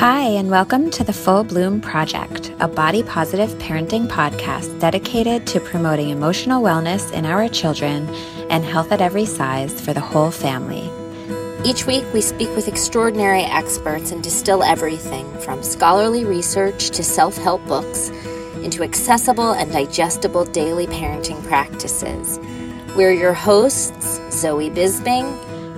[0.00, 5.60] Hi, and welcome to the Full Bloom Project, a body positive parenting podcast dedicated to
[5.60, 8.08] promoting emotional wellness in our children
[8.48, 10.90] and health at every size for the whole family.
[11.68, 17.36] Each week, we speak with extraordinary experts and distill everything from scholarly research to self
[17.36, 18.08] help books
[18.62, 22.38] into accessible and digestible daily parenting practices.
[22.96, 25.26] We're your hosts, Zoe Bisbing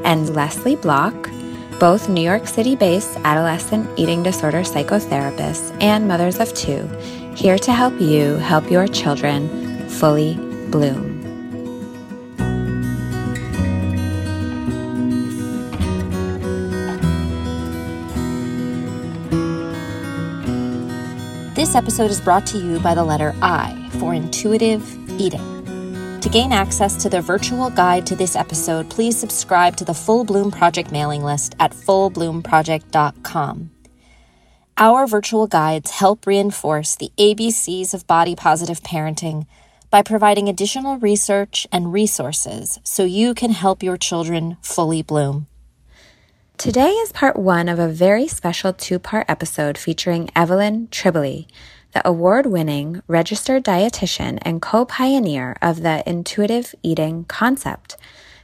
[0.05, 1.29] and Leslie Block
[1.83, 6.87] both New York City based adolescent eating disorder psychotherapists and mothers of two,
[7.35, 10.37] here to help you help your children fully
[10.71, 11.21] bloom.
[21.57, 24.85] This episode is brought to you by the letter I for intuitive
[25.21, 25.62] eating.
[26.23, 30.23] To gain access to the virtual guide to this episode, please subscribe to the Full
[30.23, 33.71] Bloom Project mailing list at fullbloomproject.com.
[34.77, 39.47] Our virtual guides help reinforce the ABCs of body positive parenting
[39.91, 45.49] by providing additional research and resources so you can help your children fully bloom.
[46.57, 51.49] Today is part one of a very special two part episode featuring Evelyn Tribole,
[51.93, 57.97] the award winning registered dietitian and co pioneer of the intuitive eating concept.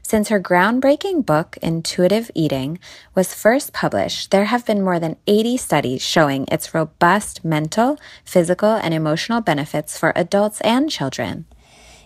[0.03, 2.79] Since her groundbreaking book, Intuitive Eating,
[3.15, 8.71] was first published, there have been more than 80 studies showing its robust mental, physical,
[8.71, 11.45] and emotional benefits for adults and children.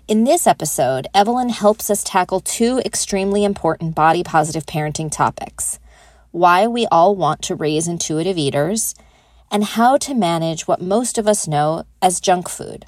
[0.09, 5.79] In this episode, Evelyn helps us tackle two extremely important body positive parenting topics
[6.33, 8.95] why we all want to raise intuitive eaters
[9.53, 12.87] and how to manage what most of us know as junk food.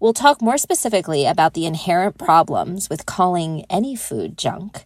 [0.00, 4.84] We'll talk more specifically about the inherent problems with calling any food junk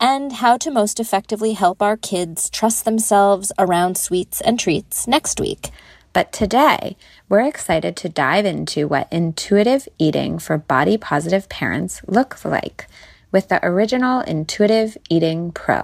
[0.00, 5.38] and how to most effectively help our kids trust themselves around sweets and treats next
[5.38, 5.70] week.
[6.14, 6.96] But today,
[7.28, 12.86] we're excited to dive into what intuitive eating for body positive parents looks like
[13.30, 15.82] with the original Intuitive Eating Pro.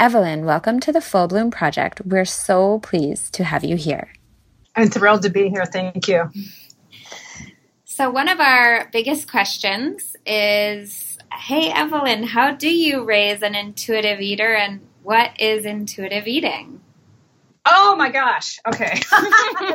[0.00, 2.00] Evelyn, welcome to the Full Bloom Project.
[2.06, 4.10] We're so pleased to have you here.
[4.74, 5.66] I'm thrilled to be here.
[5.66, 6.30] Thank you.
[7.84, 14.22] So, one of our biggest questions is Hey, Evelyn, how do you raise an intuitive
[14.22, 16.80] eater and what is intuitive eating?
[17.66, 18.58] Oh my gosh.
[18.66, 19.00] Okay.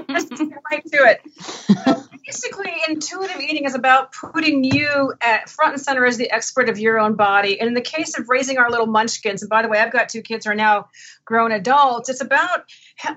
[0.09, 1.22] Let's get right to it.
[1.40, 6.68] So basically, intuitive eating is about putting you at front and center as the expert
[6.69, 7.59] of your own body.
[7.59, 10.09] And in the case of raising our little munchkins, and by the way, I've got
[10.09, 10.90] two kids who are now
[11.25, 12.63] grown adults, it's about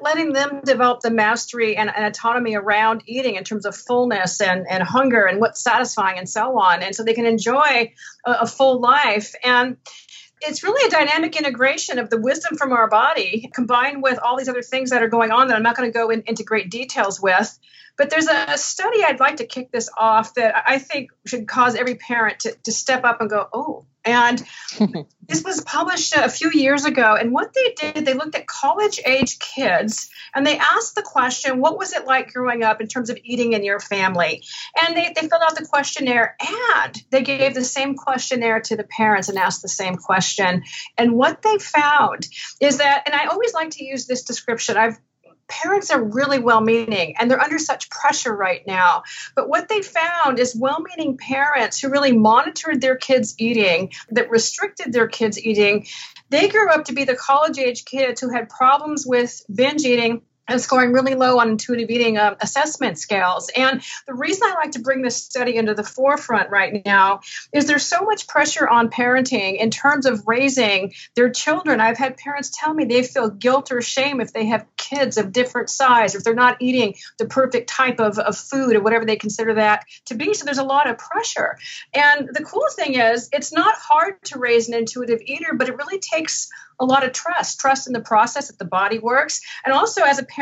[0.03, 4.67] letting them develop the mastery and, and autonomy around eating in terms of fullness and,
[4.69, 6.83] and hunger and what's satisfying and so on.
[6.83, 7.93] And so they can enjoy
[8.27, 9.35] a, a full life.
[9.43, 9.79] And
[10.41, 14.49] it's really a dynamic integration of the wisdom from our body combined with all these
[14.49, 16.71] other things that are going on that I'm not going to go in, into great
[16.71, 17.59] details with.
[17.97, 21.75] But there's a, study I'd like to kick this off that I think should cause
[21.75, 24.45] every parent to, to step up and go, oh, and
[25.27, 27.17] this was published a few years ago.
[27.19, 31.61] And what they did, they looked at college age kids and they asked the question,
[31.61, 34.43] what was it like growing up in terms of eating in your family?
[34.83, 36.37] And they, they filled out the questionnaire
[36.85, 40.63] and they gave the same questionnaire to the parents and asked the same question.
[40.97, 42.27] And what they found
[42.61, 44.99] is that, and I always like to use this description, I've
[45.49, 49.03] parents are really well meaning and they're under such pressure right now.
[49.35, 54.31] But what they found is well meaning parents who really monitored their kids' eating, that
[54.31, 55.87] restricted their kids' eating,
[56.31, 60.23] they grew up to be the college age kids who had problems with binge eating
[60.49, 63.51] and scoring really low on intuitive eating um, assessment scales.
[63.55, 67.21] And the reason I like to bring this study into the forefront right now
[67.53, 71.81] is there's so much pressure on parenting in terms of raising their children.
[71.81, 75.33] I've had parents tell me they feel guilt or shame if they have kids of
[75.33, 79.05] different size, or if they're not eating the perfect type of, of food or whatever
[79.05, 80.35] they consider that to be.
[80.35, 81.59] So there's a lot of pressure.
[81.95, 85.77] And the cool thing is, it's not hard to raise an intuitive eater, but it
[85.77, 86.49] really takes
[86.81, 90.19] a lot of trust trust in the process that the body works and also as
[90.19, 90.38] a parent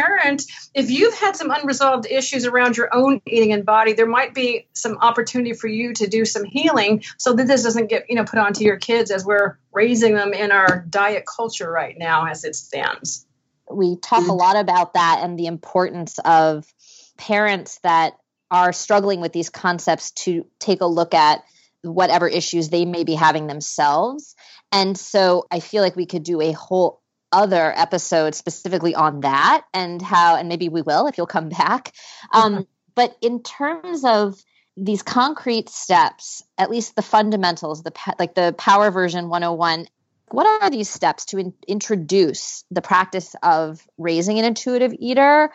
[0.74, 4.66] if you've had some unresolved issues around your own eating and body there might be
[4.72, 8.24] some opportunity for you to do some healing so that this doesn't get you know
[8.24, 12.44] put onto your kids as we're raising them in our diet culture right now as
[12.44, 13.26] it stands.
[13.70, 16.72] We talk a lot about that and the importance of
[17.16, 18.14] parents that
[18.50, 21.42] are struggling with these concepts to take a look at
[21.82, 24.34] whatever issues they may be having themselves.
[24.72, 27.02] And so I feel like we could do a whole
[27.36, 31.92] other episode specifically on that and how, and maybe we will if you'll come back.
[32.32, 32.62] Um, mm-hmm.
[32.94, 34.42] But in terms of
[34.76, 39.86] these concrete steps, at least the fundamentals, the like the Power Version 101,
[40.30, 45.52] What are these steps to in- introduce the practice of raising an intuitive eater?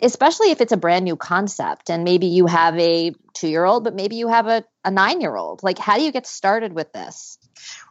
[0.00, 3.84] Especially if it's a brand new concept and maybe you have a two year old,
[3.84, 5.62] but maybe you have a, a nine year old.
[5.62, 7.38] Like, how do you get started with this?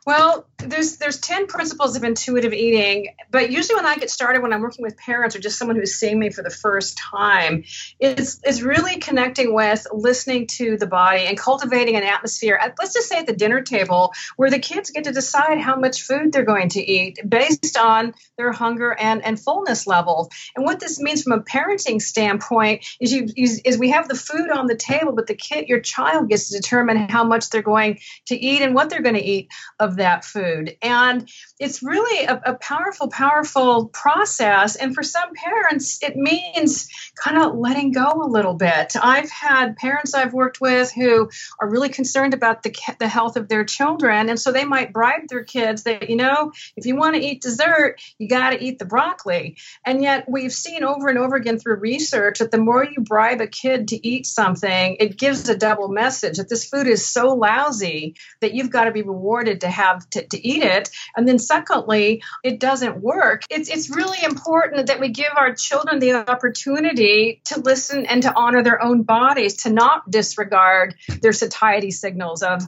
[0.05, 4.51] Well, there's there's 10 principles of intuitive eating, but usually when I get started when
[4.51, 7.63] I'm working with parents or just someone who's seeing me for the first time,
[7.99, 12.59] it's it's really connecting with listening to the body and cultivating an atmosphere.
[12.79, 16.01] Let's just say at the dinner table where the kids get to decide how much
[16.01, 20.31] food they're going to eat based on their hunger and and fullness level.
[20.55, 24.15] And what this means from a parenting standpoint is you is, is we have the
[24.15, 27.61] food on the table, but the kid your child gets to determine how much they're
[27.61, 30.77] going to eat and what they're going to eat of that food.
[30.81, 31.29] And
[31.59, 34.75] it's really a, a, powerful, powerful process.
[34.75, 38.93] And for some parents, it means kind of letting go a little bit.
[39.01, 41.29] I've had parents I've worked with who
[41.59, 44.29] are really concerned about the, the health of their children.
[44.29, 47.41] And so they might bribe their kids that, you know, if you want to eat
[47.41, 49.57] dessert, you got to eat the broccoli.
[49.85, 53.41] And yet we've seen over and over again through research that the more you bribe
[53.41, 57.33] a kid to eat something, it gives a double message that this food is so
[57.33, 60.89] lousy that you've got to be rewarded to have to, to eat it.
[61.15, 63.43] And then secondly, it doesn't work.
[63.49, 68.33] It's, it's really important that we give our children the opportunity to listen and to
[68.35, 72.67] honor their own bodies, to not disregard their satiety signals of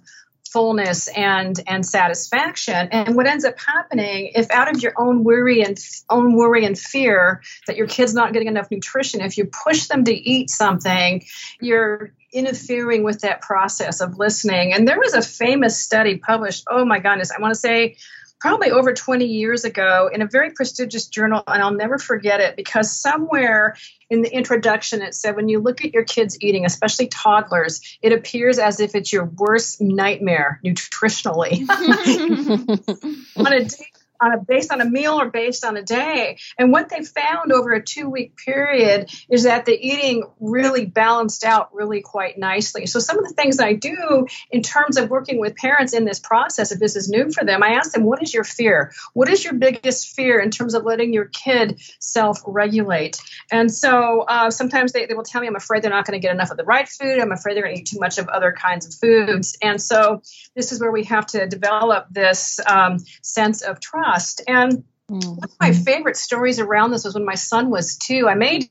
[0.54, 5.64] fullness and and satisfaction and what ends up happening if out of your own worry
[5.64, 5.78] and
[6.10, 10.04] own worry and fear that your kid's not getting enough nutrition if you push them
[10.04, 11.26] to eat something
[11.60, 14.74] you're interfering with that process of listening.
[14.74, 17.96] And there was a famous study published, oh my goodness, I want to say
[18.44, 22.57] probably over 20 years ago in a very prestigious journal, and I'll never forget it
[22.57, 23.78] because somewhere
[24.10, 28.12] in the introduction it said when you look at your kids eating, especially toddlers, it
[28.12, 31.62] appears as if it's your worst nightmare nutritionally.
[33.38, 33.86] on a day
[34.24, 36.38] on a based on a meal or based on a day.
[36.58, 41.44] And what they found over a two week period is that the eating really balanced
[41.44, 42.86] out really quite nicely.
[42.86, 46.20] So some of the things I do in terms of working with parents in this
[46.20, 48.94] process, if this is new for them, I ask them, what is your fear?
[49.14, 53.22] What is your biggest fear in terms of letting your kid self regulate?
[53.52, 56.26] And so uh, sometimes they, they will tell me, I'm afraid they're not going to
[56.26, 57.19] get enough of the right food.
[57.19, 59.58] I'm afraid they're going to eat too much of other kinds of foods.
[59.62, 60.22] And so
[60.56, 64.12] this is where we have to develop this um, sense of trust
[64.48, 65.30] And mm-hmm.
[65.30, 68.27] one of my favorite stories around this was when my son was two.
[68.27, 68.69] I made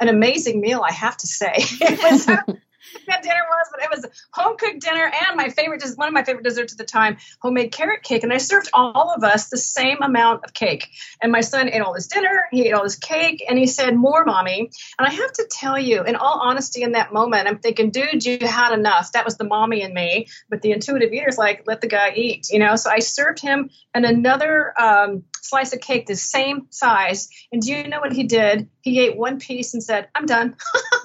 [0.00, 1.52] an amazing meal, I have to say.
[1.56, 2.26] it was
[3.06, 6.24] that dinner was, but it was home cooked dinner and my favorite, one of my
[6.24, 8.22] favorite desserts at the time, homemade carrot cake.
[8.22, 10.88] And I served all of us the same amount of cake.
[11.22, 13.96] And my son ate all this dinner, he ate all this cake, and he said,
[13.96, 14.70] More, mommy.
[14.98, 18.24] And I have to tell you, in all honesty, in that moment, I'm thinking, dude,
[18.24, 19.12] you had enough.
[19.12, 20.28] That was the mommy in me.
[20.48, 22.76] But the intuitive eater's like, let the guy eat, you know?
[22.76, 27.28] So I served him and another um, slice of cake the same size.
[27.52, 28.68] And do you know what he did?
[28.82, 30.56] He ate one piece and said, I'm done.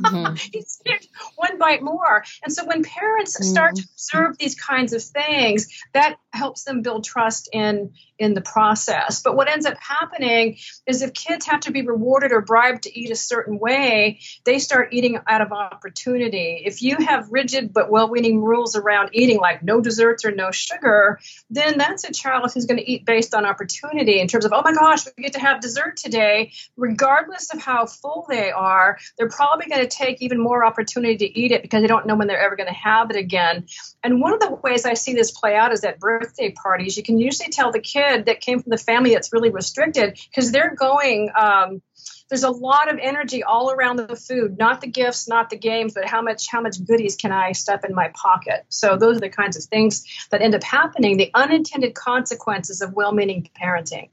[0.01, 0.35] Mm-hmm.
[0.53, 0.61] he
[1.35, 2.23] one bite more.
[2.43, 3.49] And so when parents mm-hmm.
[3.49, 8.41] start to observe these kinds of things, that helps them build trust in in the
[8.41, 9.21] process.
[9.21, 10.57] But what ends up happening
[10.87, 14.59] is if kids have to be rewarded or bribed to eat a certain way, they
[14.59, 16.63] start eating out of opportunity.
[16.65, 21.19] If you have rigid but well-meaning rules around eating, like no desserts or no sugar,
[21.49, 24.61] then that's a child who's going to eat based on opportunity in terms of, oh
[24.63, 26.53] my gosh, we get to have dessert today.
[26.77, 31.39] Regardless of how full they are, they're probably going to take even more opportunity to
[31.39, 33.67] eat it because they don't know when they're ever going to have it again.
[34.03, 36.97] And one of the ways I see this play out is at birthday parties.
[36.97, 40.51] You can usually tell the kid that came from the family that's really restricted because
[40.51, 41.31] they're going.
[41.35, 41.81] Um,
[42.29, 45.93] there's a lot of energy all around the food not the gifts not the games
[45.93, 49.21] but how much how much goodies can i stuff in my pocket so those are
[49.21, 54.09] the kinds of things that end up happening the unintended consequences of well-meaning parenting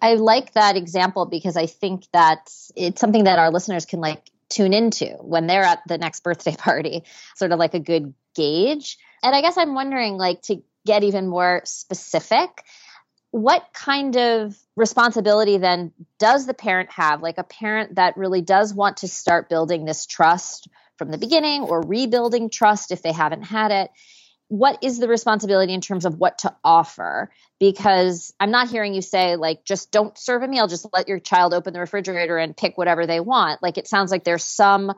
[0.00, 4.30] I like that example because I think that it's something that our listeners can like
[4.48, 7.04] tune into when they're at the next birthday party,
[7.36, 8.98] sort of like a good gauge.
[9.22, 12.64] And I guess I'm wondering, like, to get even more specific,
[13.30, 17.22] what kind of responsibility then does the parent have?
[17.22, 21.62] Like, a parent that really does want to start building this trust from the beginning
[21.62, 23.90] or rebuilding trust if they haven't had it
[24.48, 27.30] what is the responsibility in terms of what to offer?
[27.60, 31.18] Because i'm not hearing you say like just don't serve a meal just let your
[31.18, 33.62] child open the refrigerator and pick whatever they want.
[33.62, 34.92] Like it sounds like there's some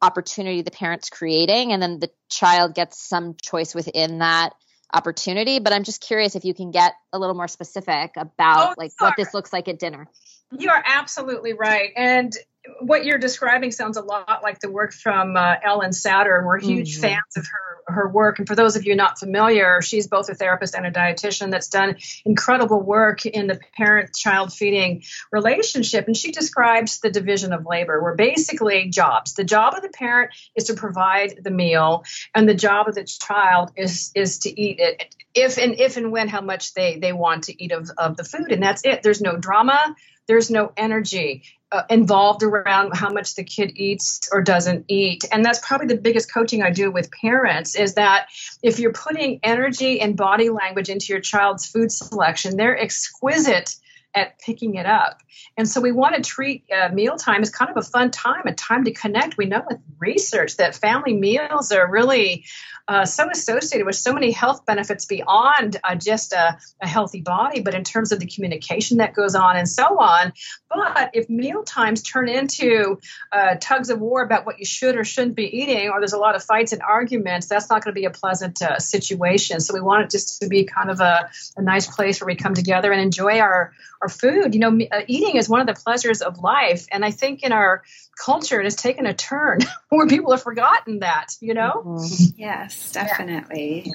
[0.00, 4.50] opportunity the parents creating and then the child gets some choice within that
[4.92, 5.58] opportunity.
[5.58, 8.92] But i'm just curious if you can get a little more specific about oh, like
[8.98, 10.08] what this looks like at dinner.
[10.56, 11.90] You are absolutely right.
[11.96, 12.32] And
[12.80, 16.60] what you're describing sounds a lot like the work from uh, Ellyn Satter, and we're
[16.60, 17.02] huge mm-hmm.
[17.02, 18.38] fans of her her work.
[18.38, 21.68] And for those of you not familiar, she's both a therapist and a dietitian that's
[21.68, 25.02] done incredible work in the parent child feeding
[25.32, 26.06] relationship.
[26.06, 29.34] And she describes the division of labor, where basically jobs.
[29.34, 32.04] The job of the parent is to provide the meal,
[32.34, 36.12] and the job of the child is is to eat it if and if and
[36.12, 39.02] when how much they they want to eat of, of the food and that's it
[39.02, 39.94] there's no drama
[40.26, 45.24] there's no energy uh, involved around how much the kid eats or doesn't eat.
[45.32, 48.26] And that's probably the biggest coaching i do with parents is that
[48.62, 53.76] if you're putting energy and body language into your child's food selection they're exquisite
[54.14, 55.20] at picking it up.
[55.56, 58.54] And so we want to treat uh, mealtime as kind of a fun time, a
[58.54, 59.36] time to connect.
[59.36, 62.44] We know with research that family meals are really
[62.88, 67.60] uh, so associated with so many health benefits beyond uh, just a, a, healthy body,
[67.60, 70.32] but in terms of the communication that goes on and so on.
[70.68, 72.98] But if meal times turn into
[73.30, 76.18] uh, tugs of war about what you should or shouldn't be eating, or there's a
[76.18, 79.60] lot of fights and arguments, that's not going to be a pleasant uh, situation.
[79.60, 82.34] So we want it just to be kind of a, a nice place where we
[82.34, 84.54] come together and enjoy our, our food.
[84.54, 86.86] You know, uh, eating is one of the pleasures of life.
[86.90, 87.82] And I think in our
[88.22, 91.82] culture, it has taken a turn where people have forgotten that, you know?
[91.86, 92.40] Mm-hmm.
[92.40, 93.84] Yes, definitely.
[93.86, 93.92] Yeah.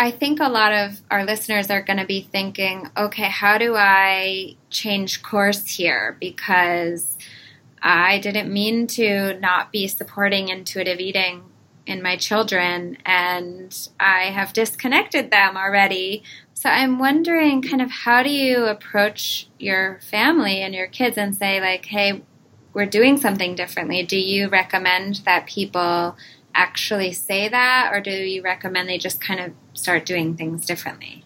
[0.00, 3.74] I think a lot of our listeners are going to be thinking, okay, how do
[3.74, 6.16] I change course here?
[6.20, 7.18] Because
[7.82, 11.42] I didn't mean to not be supporting intuitive eating
[11.84, 16.22] in my children, and I have disconnected them already.
[16.58, 21.36] So I'm wondering, kind of, how do you approach your family and your kids and
[21.36, 22.24] say, like, hey,
[22.72, 24.02] we're doing something differently?
[24.02, 26.16] Do you recommend that people
[26.56, 31.24] actually say that, or do you recommend they just kind of start doing things differently?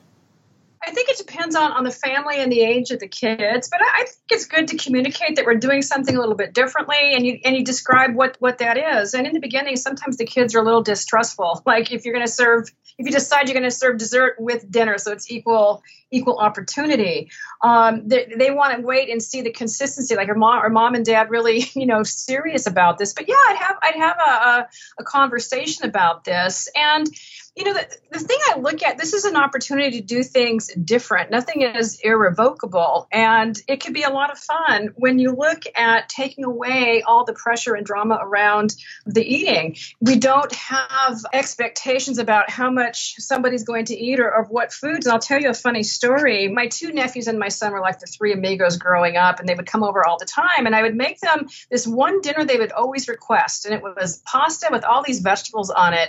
[0.87, 3.81] I think it depends on, on the family and the age of the kids, but
[3.81, 7.15] I, I, think it's good to communicate that we're doing something a little bit differently,
[7.15, 9.15] and you and you describe what what that is.
[9.15, 11.63] And in the beginning, sometimes the kids are a little distrustful.
[11.73, 12.69] Like if you're going to serve,
[12.99, 17.31] if you decide you're going to serve dessert with dinner, so it's equal equal opportunity.
[17.63, 20.15] Um, they, they want to wait and see the consistency.
[20.15, 23.15] Like, are mom, are mom and dad really, you know, serious about this?
[23.15, 24.69] But yeah, I'd have I'd have a, a,
[24.99, 27.09] a conversation about this and
[27.55, 30.69] you know, the, the thing I look at, this is an opportunity to do things
[30.69, 31.31] different.
[31.31, 33.07] Nothing is irrevocable.
[33.13, 37.27] And it can be a lot of fun when you look at taking away all
[37.27, 39.77] the pressure and drama around the eating.
[40.01, 45.05] We don't have expectations about how much somebody's going to eat or of what foods.
[45.05, 46.49] And I'll tell you a funny story.
[46.49, 49.55] My two nephews and my son were like the three amigos growing up, and they
[49.55, 50.65] would come over all the time.
[50.65, 53.67] And I would make them this one dinner they would always request.
[53.67, 56.09] And it was pasta with all these vegetables on it.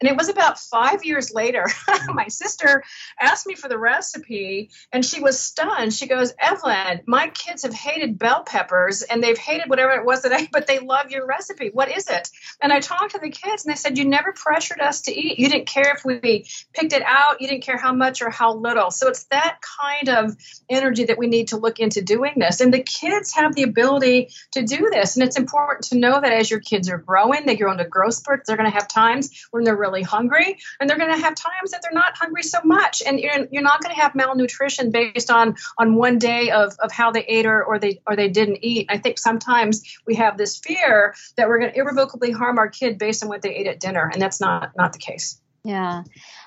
[0.00, 2.14] And it was about five years later, hmm.
[2.14, 2.82] my sister
[3.20, 5.92] asked me for the recipe and she was stunned.
[5.92, 10.22] She goes, Evelyn, my kids have hated bell peppers and they've hated whatever it was
[10.22, 11.70] that I, but they love your recipe.
[11.72, 12.28] What is it?
[12.60, 15.38] And I talked to the kids and they said, You never pressured us to eat.
[15.38, 17.40] You didn't care if we picked it out.
[17.40, 18.90] You didn't care how much or how little.
[18.90, 20.36] So it's that kind of
[20.68, 22.60] energy that we need to look into doing this.
[22.60, 25.16] And the kids have the ability to do this.
[25.16, 28.14] And it's important to know that as your kids are growing, they grow into growth
[28.14, 28.46] spurts.
[28.46, 31.70] They're going to have times when they're really hungry and they're going to have times
[31.72, 33.02] that they're not hungry so much.
[33.06, 36.90] And you're, you're not going to have malnutrition based on on one day of, of
[36.90, 38.86] how they ate or, or they or they didn't eat.
[38.88, 42.98] I think sometimes we have this fear that we're going to irrevocably harm our kid
[42.98, 45.40] based on what they ate at dinner and that's not not the case.
[45.64, 46.04] Yeah.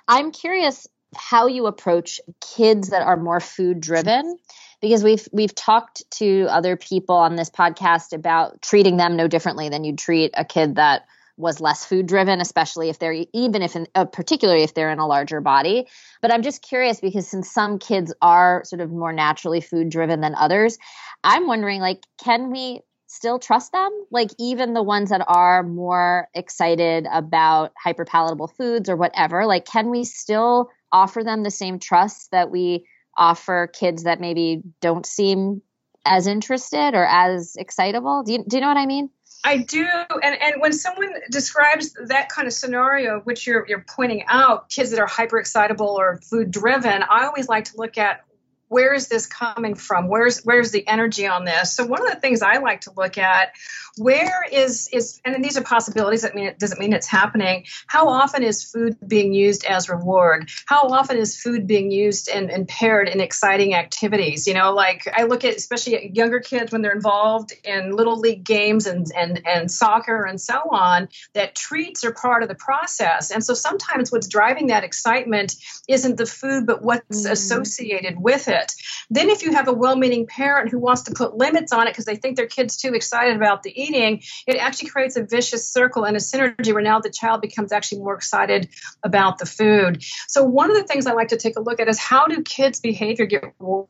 [0.07, 2.19] I'm curious how you approach
[2.55, 4.37] kids that are more food driven
[4.81, 9.69] because we've we've talked to other people on this podcast about treating them no differently
[9.69, 11.05] than you'd treat a kid that
[11.37, 14.99] was less food driven, especially if they're even if in, uh, particularly if they're in
[14.99, 15.87] a larger body.
[16.21, 20.19] But I'm just curious because since some kids are sort of more naturally food driven
[20.19, 20.77] than others,
[21.23, 23.89] I'm wondering like can we still trust them?
[24.11, 29.89] Like even the ones that are more excited about hyperpalatable foods or whatever, like can
[29.89, 35.61] we still offer them the same trust that we offer kids that maybe don't seem
[36.05, 38.23] as interested or as excitable?
[38.23, 39.09] Do you, do you know what I mean?
[39.47, 39.87] I do,
[40.23, 44.91] and and when someone describes that kind of scenario, which you're you're pointing out, kids
[44.91, 48.25] that are hyper excitable or food driven, I always like to look at
[48.69, 50.07] where is this coming from?
[50.07, 51.73] Where's where's the energy on this?
[51.73, 53.53] So one of the things i like to look at
[53.97, 57.65] where is is and these are possibilities that mean it doesn't mean it's happening.
[57.87, 60.49] How often is food being used as reward?
[60.65, 64.47] How often is food being used and, and paired in exciting activities?
[64.47, 68.43] You know like i look at especially younger kids when they're involved in little league
[68.43, 73.31] games and and and soccer and so on that treats are part of the process.
[73.31, 75.55] And so sometimes what's driving that excitement
[75.87, 77.31] isn't the food but what's mm.
[77.31, 78.73] associated with it it.
[79.09, 81.91] Then, if you have a well meaning parent who wants to put limits on it
[81.91, 85.71] because they think their kid's too excited about the eating, it actually creates a vicious
[85.71, 88.69] circle and a synergy where now the child becomes actually more excited
[89.03, 90.03] about the food.
[90.27, 92.41] So, one of the things I like to take a look at is how do
[92.43, 93.87] kids' behavior get rewarded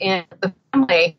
[0.00, 1.16] in the family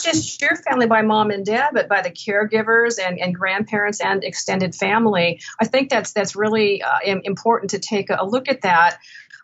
[0.00, 4.24] just your family by mom and dad, but by the caregivers and, and grandparents and
[4.24, 5.40] extended family.
[5.60, 8.98] I think that's that's really uh, important to take a look at that.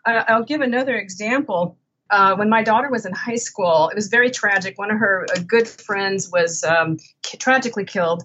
[0.05, 1.77] I'll give another example.
[2.11, 4.77] Uh, when my daughter was in high school, it was very tragic.
[4.77, 8.23] One of her uh, good friends was um, tragically killed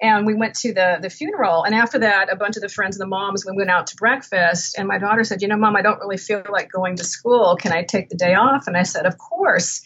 [0.00, 1.64] and we went to the the funeral.
[1.64, 3.96] And after that, a bunch of the friends and the moms we went out to
[3.96, 4.78] breakfast.
[4.78, 7.56] And my daughter said, "You know, mom, I don't really feel like going to school.
[7.56, 9.82] Can I take the day off?" And I said, "Of course."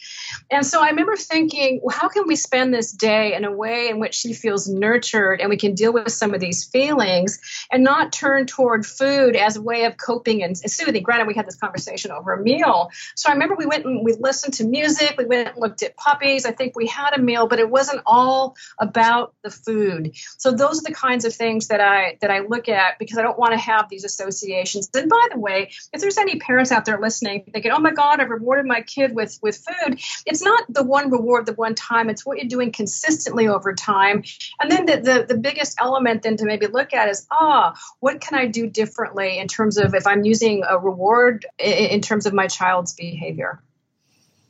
[0.51, 3.89] And so I remember thinking, well, how can we spend this day in a way
[3.89, 7.41] in which she feels nurtured and we can deal with some of these feelings
[7.71, 11.03] and not turn toward food as a way of coping and soothing?
[11.03, 12.91] Granted, we had this conversation over a meal.
[13.15, 15.97] So I remember we went and we listened to music, we went and looked at
[15.97, 16.45] puppies.
[16.45, 20.17] I think we had a meal, but it wasn't all about the food food.
[20.39, 23.23] So those are the kinds of things that I that I look at because I
[23.23, 24.89] don't want to have these associations.
[24.95, 28.21] And by the way, if there's any parents out there listening thinking, "Oh my God,
[28.21, 32.11] I've rewarded my kid with with food," it's not the one reward the one time.
[32.11, 34.25] It's what you're doing consistently over time.
[34.61, 38.21] And then the the, the biggest element then to maybe look at is, ah, what
[38.21, 42.27] can I do differently in terms of if I'm using a reward in, in terms
[42.27, 43.61] of my child's behavior.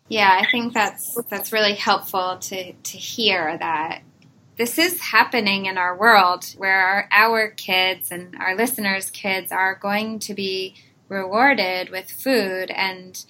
[0.08, 4.02] Yeah, I think that's that's really helpful to to hear that
[4.62, 9.74] this is happening in our world where our, our kids and our listeners' kids are
[9.74, 10.76] going to be
[11.08, 12.70] rewarded with food.
[12.70, 13.24] And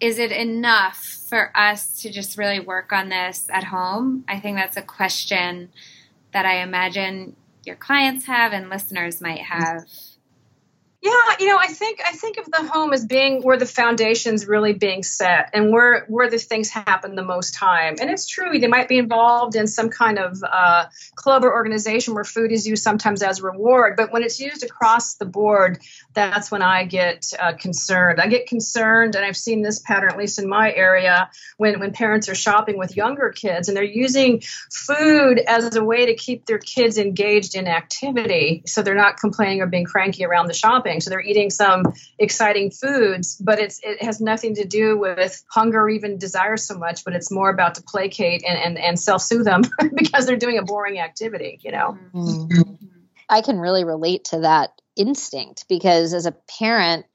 [0.00, 0.96] is it enough
[1.28, 4.24] for us to just really work on this at home?
[4.28, 5.68] I think that's a question
[6.32, 9.84] that I imagine your clients have and listeners might have.
[11.00, 14.48] Yeah, you know, I think I think of the home as being where the foundation's
[14.48, 17.94] really being set and where where the things happen the most time.
[18.00, 22.14] And it's true, they might be involved in some kind of uh, club or organization
[22.14, 23.94] where food is used sometimes as a reward.
[23.96, 25.78] But when it's used across the board,
[26.14, 28.20] that's when I get uh, concerned.
[28.20, 31.92] I get concerned, and I've seen this pattern at least in my area when when
[31.92, 36.46] parents are shopping with younger kids and they're using food as a way to keep
[36.46, 40.87] their kids engaged in activity, so they're not complaining or being cranky around the shopping
[40.88, 41.00] shopping.
[41.00, 41.84] So they're eating some
[42.18, 46.76] exciting foods, but it's it has nothing to do with hunger or even desire so
[46.76, 49.62] much, but it's more about to placate and, and, and self soothe them
[49.94, 51.98] because they're doing a boring activity, you know?
[52.14, 52.74] Mm-hmm.
[53.28, 57.06] I can really relate to that instinct because as a parent,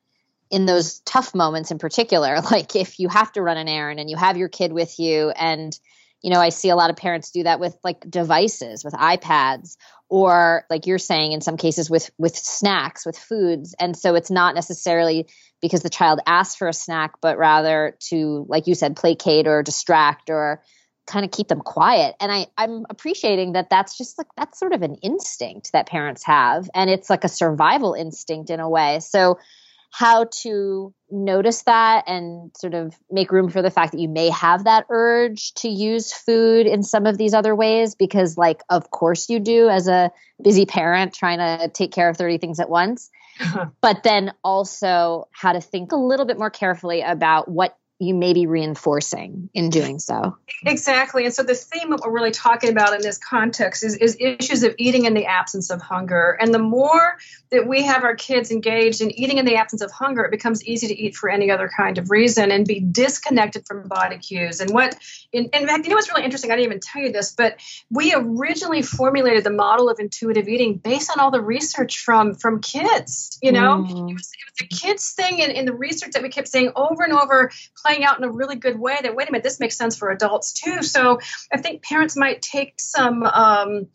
[0.52, 4.10] in those tough moments in particular, like if you have to run an errand and
[4.10, 5.78] you have your kid with you and
[6.24, 9.76] you know, I see a lot of parents do that with like devices, with iPads,
[10.10, 13.76] or like you're saying in some cases with with snacks, with foods.
[13.78, 15.28] And so it's not necessarily
[15.62, 19.62] because the child asked for a snack, but rather to, like you said, placate or
[19.64, 20.64] distract or
[21.06, 22.16] kind of keep them quiet.
[22.22, 26.24] And I, I'm appreciating that that's just like that's sort of an instinct that parents
[26.24, 26.70] have.
[26.74, 29.02] And it's like a survival instinct in a way.
[29.02, 29.40] So
[29.94, 34.28] how to notice that and sort of make room for the fact that you may
[34.32, 38.90] have that urge to use food in some of these other ways because like of
[38.90, 40.10] course you do as a
[40.42, 43.12] busy parent trying to take care of 30 things at once.
[43.82, 48.34] But then also how to think a little bit more carefully about what you may
[48.34, 50.38] be reinforcing in doing so.
[50.66, 51.26] Exactly.
[51.26, 54.64] And so the theme that we're really talking about in this context is, is issues
[54.64, 56.38] of eating in the absence of hunger.
[56.40, 57.18] And the more
[57.52, 60.64] that we have our kids engaged in eating in the absence of hunger, it becomes
[60.66, 64.60] easy to eat for any other kind of reason and be disconnected from body cues.
[64.60, 64.96] And what,
[65.32, 66.52] in, in fact, you know what's really interesting?
[66.52, 67.58] I didn't even tell you this, but
[67.90, 72.62] we originally formulated the model of intuitive eating based on all the research from from
[72.62, 73.38] kids.
[73.42, 74.10] You know, mm.
[74.10, 76.72] it, was, it was a kids thing in, in the research that we kept saying
[76.76, 77.52] over and over
[77.94, 80.10] playing out in a really good way that wait a minute this makes sense for
[80.10, 80.82] adults too.
[80.82, 81.20] So
[81.52, 83.88] i think parents might take some um,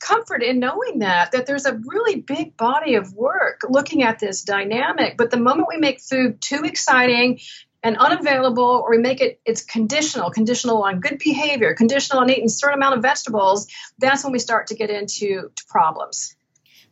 [0.00, 4.42] comfort in knowing that that there's a really big body of work looking at this
[4.42, 5.16] dynamic.
[5.16, 7.40] But the moment we make food too exciting
[7.82, 12.46] and unavailable or we make it it's conditional conditional on good behavior conditional on eating
[12.46, 16.34] a certain amount of vegetables that's when we start to get into to problems.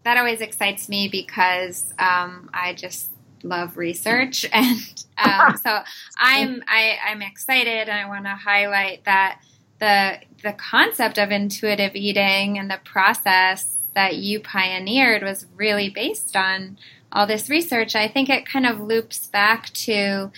[0.05, 3.09] That always excites me because um, i just
[3.45, 4.81] love research, and
[5.19, 5.81] um, so
[6.19, 9.41] I'm I, I'm excited, and I want to highlight that
[9.79, 16.37] the the concept of intuitive eating and the process that you pioneered was really based
[16.37, 16.79] on
[17.13, 17.95] all this research.
[17.95, 20.33] I think it kind of loops back to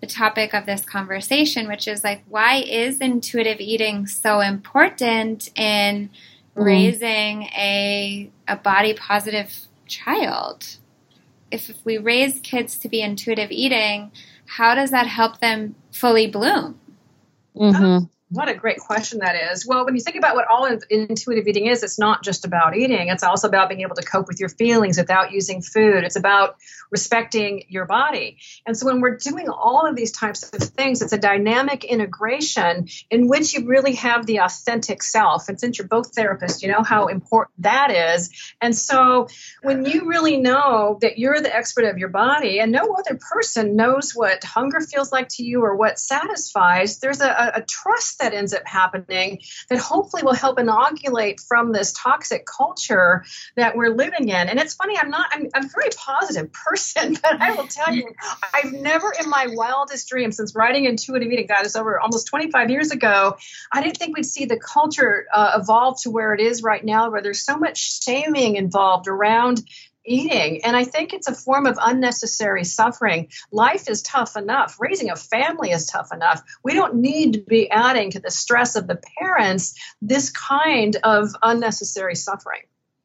[0.00, 6.08] the topic of this conversation, which is like, why is intuitive eating so important in
[6.08, 6.64] mm.
[6.64, 10.76] raising a a body positive child?
[11.50, 14.10] If, we raise kids to be intuitive eating,
[14.46, 16.78] how does that help them fully bloom?
[17.56, 18.06] Mm-hmm.
[18.34, 19.64] What a great question that is.
[19.64, 23.06] Well, when you think about what all intuitive eating is, it's not just about eating.
[23.08, 26.02] It's also about being able to cope with your feelings without using food.
[26.02, 26.56] It's about
[26.90, 28.38] respecting your body.
[28.66, 32.88] And so when we're doing all of these types of things, it's a dynamic integration
[33.08, 35.48] in which you really have the authentic self.
[35.48, 38.30] And since you're both therapists, you know how important that is.
[38.60, 39.28] And so
[39.62, 43.76] when you really know that you're the expert of your body and no other person
[43.76, 48.34] knows what hunger feels like to you or what satisfies, there's a, a trust that
[48.34, 53.24] ends up happening that hopefully will help inoculate from this toxic culture
[53.56, 54.48] that we're living in.
[54.48, 57.94] And it's funny, I'm not, I'm, I'm a very positive person, but I will tell
[57.94, 58.10] you,
[58.54, 62.70] I've never in my wildest dreams since writing Intuitive Eating, got us over almost 25
[62.70, 63.36] years ago,
[63.72, 67.10] I didn't think we'd see the culture uh, evolve to where it is right now,
[67.10, 69.62] where there's so much shaming involved around
[70.06, 70.64] eating.
[70.64, 73.28] And I think it's a form of unnecessary suffering.
[73.52, 74.76] Life is tough enough.
[74.78, 76.42] Raising a family is tough enough.
[76.62, 81.30] We don't need to be adding to the stress of the parents this kind of
[81.42, 82.62] unnecessary suffering.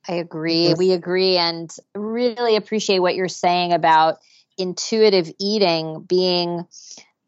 [0.07, 0.73] I agree.
[0.73, 4.17] We agree and really appreciate what you're saying about
[4.57, 6.65] intuitive eating being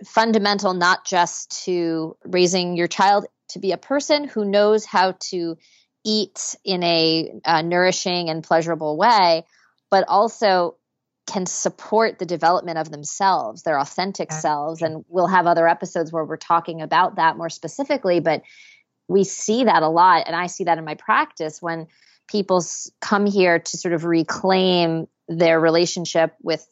[0.05, 5.57] fundamental not just to raising your child to be a person who knows how to
[6.03, 9.45] eat in a uh, nourishing and pleasurable way,
[9.91, 10.75] but also
[11.27, 14.81] can support the development of themselves, their authentic selves.
[14.81, 18.41] And we'll have other episodes where we're talking about that more specifically, but
[19.07, 20.23] we see that a lot.
[20.25, 21.87] And I see that in my practice when
[22.27, 22.65] people
[23.01, 26.65] come here to sort of reclaim their relationship with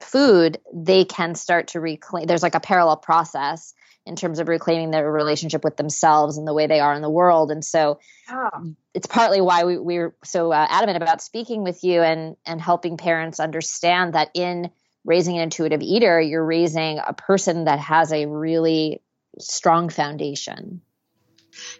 [0.00, 2.26] food, they can start to reclaim.
[2.26, 3.74] There's like a parallel process
[4.06, 7.10] in terms of reclaiming their relationship with themselves and the way they are in the
[7.10, 7.50] world.
[7.50, 8.50] And so yeah.
[8.94, 12.96] it's partly why we, we're so uh, adamant about speaking with you and, and helping
[12.96, 14.70] parents understand that in
[15.04, 19.02] raising an intuitive eater, you're raising a person that has a really
[19.38, 20.80] strong foundation.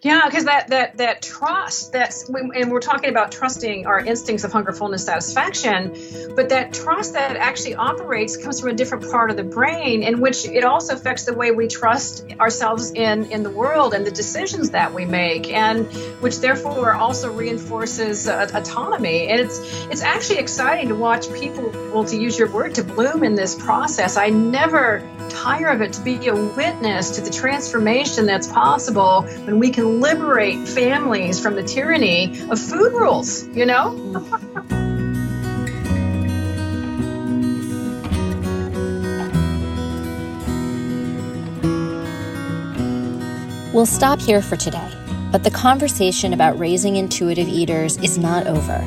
[0.03, 4.53] Yeah, because that that that trust that's and we're talking about trusting our instincts of
[4.53, 5.95] hunger, fullness, satisfaction,
[6.37, 10.21] but that trust that actually operates comes from a different part of the brain, in
[10.21, 14.11] which it also affects the way we trust ourselves in in the world and the
[14.11, 15.87] decisions that we make, and
[16.21, 19.29] which therefore also reinforces uh, autonomy.
[19.29, 23.25] And it's it's actually exciting to watch people, well, to use your word, to bloom
[23.25, 24.17] in this process.
[24.17, 29.59] I never tire of it to be a witness to the transformation that's possible when
[29.59, 33.93] we can liberate families from the tyranny of food rules, you know?
[43.73, 44.91] we'll stop here for today,
[45.31, 48.79] but the conversation about raising intuitive eaters is not over.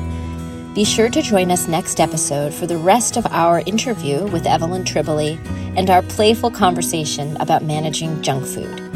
[0.74, 4.84] Be sure to join us next episode for the rest of our interview with Evelyn
[4.84, 5.38] Tribole
[5.76, 8.89] and our playful conversation about managing junk food.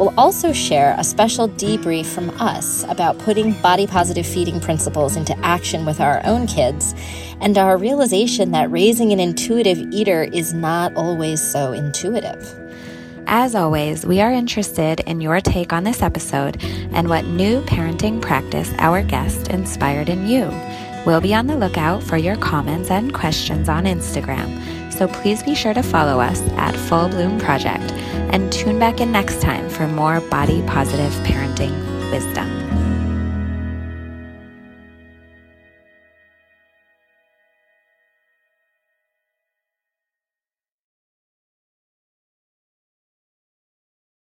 [0.00, 5.38] We'll also share a special debrief from us about putting body positive feeding principles into
[5.40, 6.94] action with our own kids
[7.42, 12.58] and our realization that raising an intuitive eater is not always so intuitive.
[13.26, 16.56] As always, we are interested in your take on this episode
[16.94, 20.48] and what new parenting practice our guest inspired in you.
[21.04, 25.54] We'll be on the lookout for your comments and questions on Instagram, so please be
[25.54, 27.90] sure to follow us at Full Bloom Project
[28.34, 31.72] and tune back in next time for more body positive parenting
[32.10, 32.59] wisdom.